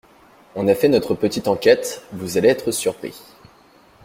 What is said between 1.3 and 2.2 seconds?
enquête,